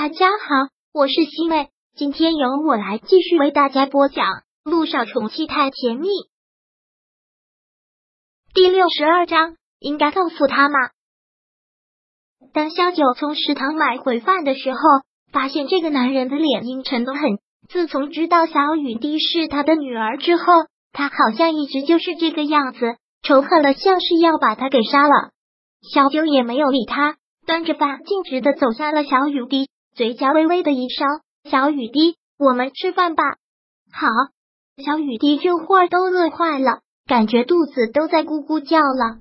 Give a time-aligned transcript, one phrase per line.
[0.00, 4.26] 大家好，我是西妹，今天由我来继续为大家播讲
[4.62, 6.06] 《路上宠妻太甜蜜》
[8.54, 9.56] 第六十二章。
[9.80, 10.78] 应该告诉他吗？
[12.52, 14.78] 当萧九从食堂买回饭的时候，
[15.32, 17.22] 发现这个男人的脸阴沉的很。
[17.68, 20.44] 自从知道小雨滴是他的女儿之后，
[20.92, 22.78] 他好像一直就是这个样子，
[23.22, 25.32] 仇恨了，像是要把他给杀了。
[25.92, 29.68] 小九也没有理他，端着饭径直的走向了小雨滴。
[29.98, 31.04] 嘴角微微的一烧，
[31.50, 33.24] 小雨滴，我们吃饭吧。
[33.92, 34.06] 好，
[34.80, 39.18] 小雨滴这会儿都饿坏了，感觉肚子都在咕咕叫了。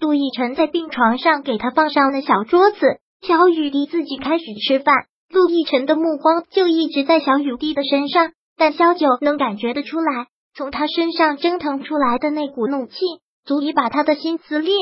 [0.00, 2.78] 陆逸晨在病床上给他放上了小桌子，
[3.22, 4.92] 小雨滴自己开始吃饭。
[5.30, 12.96] 陆逸晨的目光就一直在小雨滴的身上，但萧九能感觉得出来，从他身上蒸腾出来的那股怒气，
[13.44, 14.74] 足以把他的心撕裂。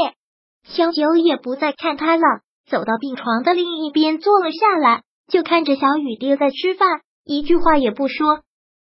[0.65, 2.23] 萧九也不再看他了，
[2.71, 5.03] 走到病床的另一边坐了下来。
[5.29, 8.41] 就看着小雨滴在吃饭，一句话也不说。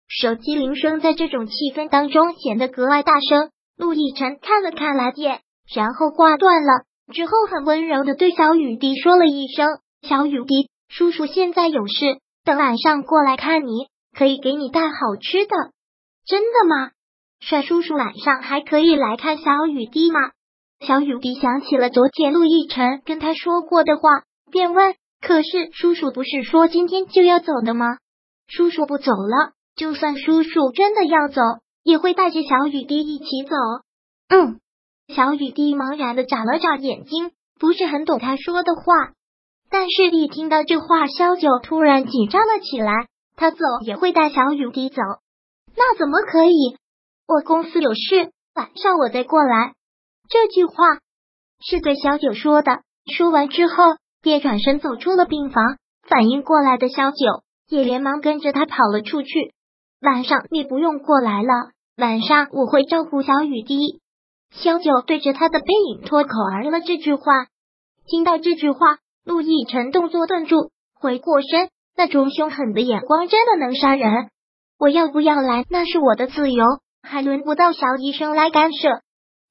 [0.08, 3.50] 手机铃声在这种气氛当中显得格外大声。
[3.78, 5.40] 陆亦辰看了看来电，
[5.74, 6.84] 然后挂断了。
[7.12, 9.66] 之后很温柔的对小雨滴说了一声
[10.06, 15.56] ：“小雨滴，叔叔现在有事，等晚上过来看你，可以给你带好吃的。”
[16.26, 16.90] 真的吗？
[17.40, 20.20] 帅叔叔晚上还可以来看小雨滴吗？
[20.80, 24.02] 小雨滴想起了昨天陆亦辰跟他说过的话，
[24.50, 24.94] 便问。
[25.22, 27.86] 可是叔叔不是说今天就要走的吗？
[28.48, 31.40] 叔叔不走了，就算叔叔真的要走，
[31.84, 33.54] 也会带着小雨滴一起走。
[34.28, 34.58] 嗯，
[35.06, 38.82] 小雨滴茫然的眨了眨眼睛，不是很懂他说的话。
[39.70, 43.06] 但是，一听到这话，萧九突然紧张了起来。
[43.36, 45.00] 他走也会带小雨滴走？
[45.76, 46.76] 那怎么可以？
[47.28, 49.74] 我公司有事，晚上我再过来。
[50.28, 50.74] 这句话
[51.60, 52.82] 是对小九说的。
[53.06, 53.74] 说完之后。
[54.22, 55.76] 便转身走出了病房，
[56.08, 57.16] 反应过来的萧九
[57.68, 59.52] 也连忙跟着他跑了出去。
[60.00, 64.00] 晚上你不用过来了，晚上我会照顾小雨滴。
[64.52, 67.46] 萧九对着他的背影脱口而了这句话。
[68.06, 74.28] 听到这句话，陆亦辰动作顿住，回过身，那种凶狠的眼光真的能杀人。
[74.78, 76.64] 我要不要来，那是我的自由，
[77.02, 79.00] 还轮不到小医生来干涉。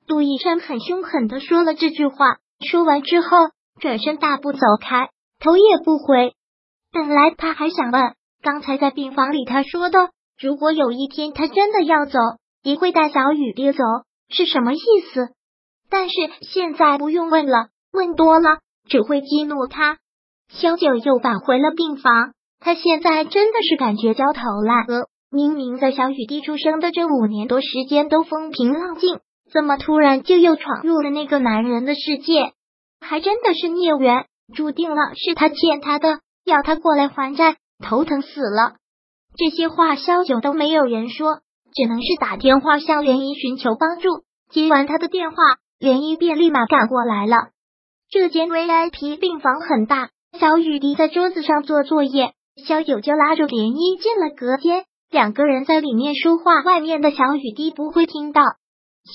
[0.07, 3.27] 陆亦辰很凶狠的说了这句话，说完之后。
[3.79, 5.09] 转身大步走开，
[5.39, 6.33] 头也不回。
[6.91, 10.09] 本来他还想问，刚才在病房里他说的，
[10.39, 12.19] 如果有一天他真的要走，
[12.63, 13.83] 也会带小雨滴走，
[14.29, 14.77] 是什么意
[15.13, 15.29] 思？
[15.89, 19.97] 但是现在不用问了，问多了只会激怒他。
[20.49, 25.07] 萧九又返回了病房，他现在真的是感觉焦头烂额。
[25.31, 32.51] 明明在小雨滴出生的这五年多时间都风平浪静，怎么突然就又闯入了那个男人的世界？
[33.01, 34.25] 还真的是孽缘，
[34.55, 38.75] 注定了是他欠他的，要他过来还债，头疼死了。
[39.35, 41.39] 这些话萧九都没有人说，
[41.73, 44.23] 只能是打电话向涟漪寻求帮助。
[44.51, 45.35] 接完他的电话，
[45.79, 47.49] 涟漪便立马赶过来了。
[48.09, 52.33] 这间 VIP 病房很大，小雨滴在桌子上做作业，
[52.67, 58.41] 萧九就拉着涟漪进了隔间，两个人在里面说话，外面的小雨滴不会听到。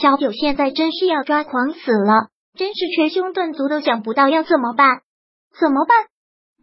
[0.01, 2.29] 小九现在真是要抓狂死了。
[2.57, 5.03] 真是捶胸顿足都想不到要怎么办？
[5.61, 5.97] 怎么办？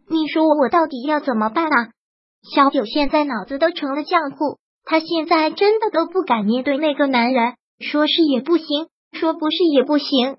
[0.08, 1.90] 你说我我到底要怎么办啊？
[2.54, 10.36] 小九现在脑子都成了浆糊，他现在真的都不敢面对那个男人，说是也不行，说不是也不行。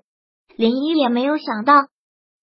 [0.56, 1.82] 林一也没有想到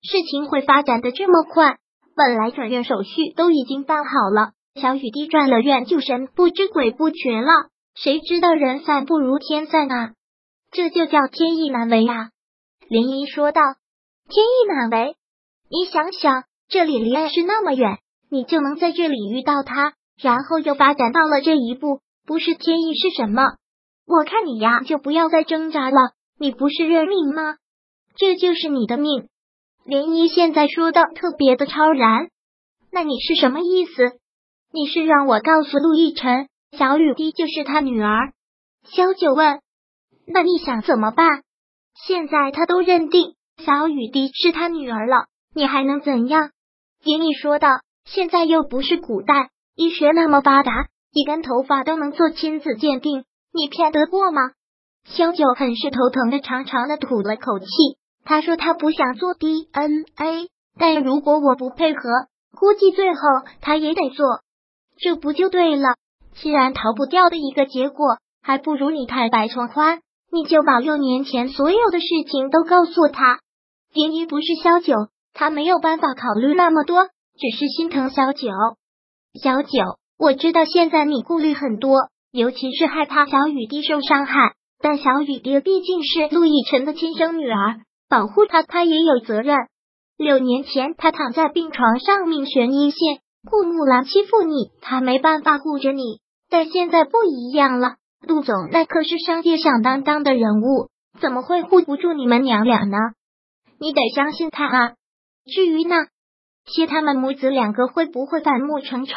[0.02, 1.78] 事情会发展的这么快，
[2.16, 10.12] 本来转院手续都已经办好了，小雨滴转了院就神不知鬼不觉了，谁知道人散不如天散啊？
[10.72, 12.32] 这就叫天意难违啊！
[12.90, 13.62] 林一说道
[14.30, 15.16] ：“天意难违，
[15.70, 18.00] 你想想，这里离岸是那么远，
[18.30, 23.44] 你就能在这里遇到他，然后又发展到了这一步，不是天意是什么？
[24.06, 25.98] 我看你呀，就不要再挣扎了。
[26.40, 27.56] 你不是认命吗？
[28.16, 29.28] 这就是你的命。”
[29.86, 32.30] 林一现在说的特别的超然，
[32.92, 34.14] 那你是什么意思？
[34.72, 36.48] 你是让我告诉陆亦辰，
[36.78, 38.34] 小雨滴就是他女儿？
[38.84, 39.62] 萧九问
[40.28, 41.28] ：“那你想怎么办？”
[41.96, 46.50] 现在他都认定小雨滴是他女儿了，你还能怎样？
[47.04, 54.42] 给你说道，现在又不是古代，医学那么发达，一根头发都能做亲子鉴定，你骗得过吗？
[55.06, 57.68] 萧九很是头疼的，长长的吐了口气。
[58.26, 60.48] 他说他不想做 DNA，
[60.80, 62.02] 但如果我不配合，
[62.58, 63.20] 估计最后
[63.62, 64.26] 他也得做，
[64.98, 65.96] 这不就对了？
[66.36, 70.02] 既然逃不掉的一个结果，还不如你坦白从宽。
[70.34, 73.40] 你就把六年前所有的事情都告诉他。
[73.94, 74.96] 林一不是萧九，
[75.32, 77.06] 他没有办法考虑那么多。
[77.36, 78.50] 只是心疼小九。
[79.42, 79.70] 小九，
[80.18, 84.56] 我知道现在你顾虑很多，尤其是害怕小雨滴受伤害。
[84.82, 89.56] 但小雨滴毕竟是陆亦辰的亲生女儿，保护她，他也有责任。
[90.18, 93.20] 六年前，他躺在病床上，命悬一线。
[93.50, 96.20] 顾木兰欺负你，他没办法护着你。
[96.50, 97.96] 但现在不一样了，
[98.28, 100.90] 陆总那可是商界响当当的人物，
[101.20, 102.98] 怎么会护不住你们娘俩呢？
[103.80, 104.94] 你得相信他啊。
[105.46, 106.08] 至于那
[106.66, 109.16] 些他们母子两个会不会反目成仇，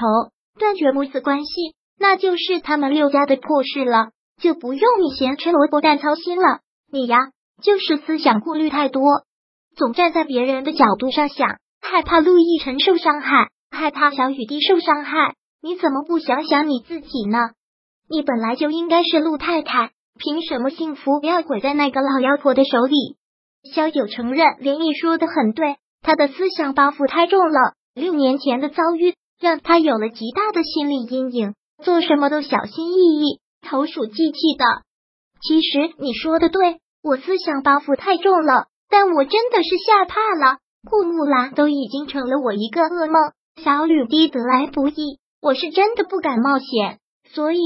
[0.59, 4.09] 断绝母子关系，那就是他们六家的破事了。
[4.43, 6.61] 就不用你咸吃萝卜淡操心了，
[6.93, 7.17] 你呀
[7.63, 9.03] 就是思想顾虑太多，
[9.77, 17.39] 总站在别人的角度上想，害怕陆亦辰受伤害，害怕小雨滴受伤害，你怎么不想想你自己呢？
[18.09, 23.17] 你本来就应该是陆太太，凭什么幸福不要毁在那个老妖婆的手里？
[23.75, 33.41] 萧九承认连毅说的很对，他的思想包袱太重了，六年前的遭遇让他有了极大的心理阴影，做什么都小心翼翼。
[33.69, 34.65] 投鼠忌器的，
[35.43, 40.59] 其实你说的对，我思想包袱太重了，但我真的是吓怕了。
[40.89, 43.33] 顾木兰都已经成了我一个噩梦，
[43.65, 47.01] 小吕滴得来不易，我是真的不敢冒险。
[47.35, 47.59] 所以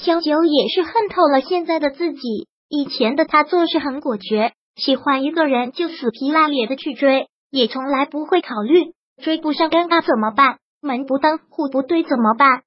[0.00, 2.48] 萧九也是恨透了现在的自己。
[2.68, 8.92] 以前的他做事很果决，喜欢一个人就死皮赖脸的去追，也从来不会考虑
[9.22, 12.62] 追不上尴尬怎么办，门不当户不对怎么办。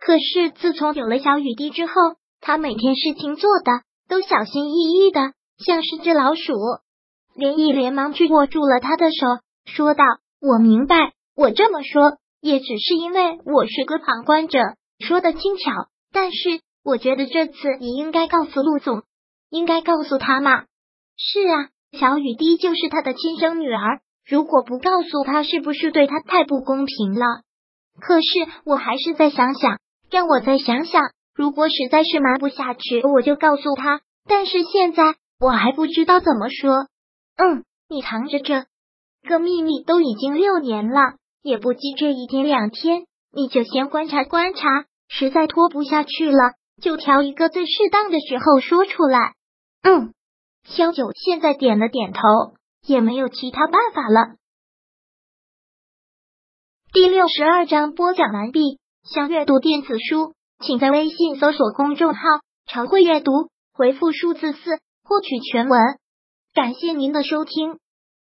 [0.00, 1.92] 可是自从有了小雨滴之后，
[2.40, 3.72] 他每天事情做的
[4.08, 6.52] 都小心翼翼的，像是只老鼠。
[7.34, 9.26] 连毅连忙去握住了他的手，
[9.64, 10.04] 说道
[10.40, 14.58] ：“我明白，我这么说也只是因为我是个旁观者，
[15.00, 15.72] 说的轻巧。
[16.12, 19.02] 但是我觉得这次你应该告诉陆总，
[19.50, 20.64] 应该告诉他嘛。
[21.18, 27.42] 是啊，小雨滴就是他的亲生女儿，如果不告诉他，是不是对他太不公平了？
[28.00, 28.28] 可是
[28.64, 29.78] 我还是再想想，
[30.10, 31.02] 让我再想想。”
[31.36, 34.00] 如果实在是瞒不下去，我就告诉他。
[34.26, 36.88] 但是现在我还不知道怎么说。
[37.36, 38.64] 嗯，你藏着这
[39.28, 41.00] 个秘密都已经六年了，
[41.42, 44.86] 也不急这一天两天，你就先观察观察。
[45.10, 49.34] 实在拖不下去了，就挑一个最适当的时候说出来。
[49.82, 50.12] 嗯，
[50.64, 52.20] 萧九现在点了点头，
[52.86, 54.36] 也没有其他办法了。
[56.92, 58.78] 第六十二章播讲完毕。
[59.04, 60.34] 想阅读电子书。
[60.60, 62.20] 请在微信搜索公众号
[62.66, 63.30] “常会阅读”，
[63.72, 64.58] 回复数字四
[65.04, 65.80] 获取全文。
[66.52, 67.78] 感谢您的收听。